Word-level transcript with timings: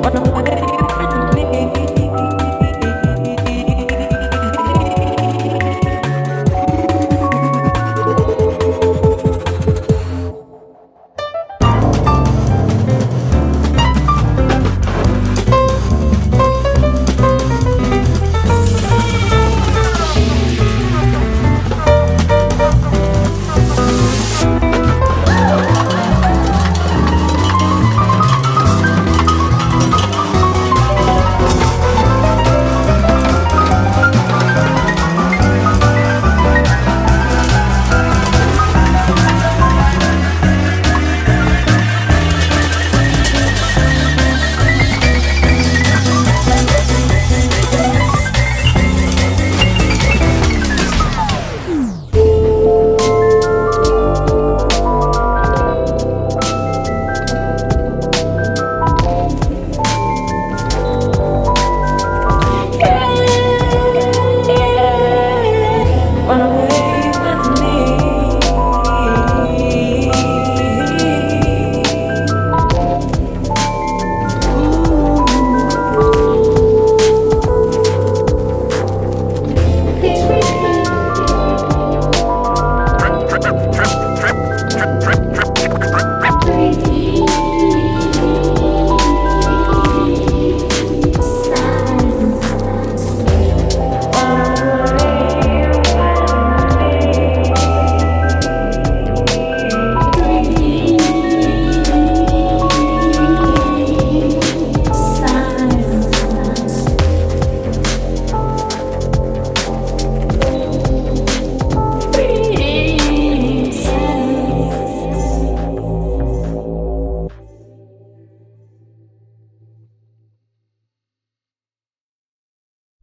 What? 0.00 0.14
no 0.14 0.39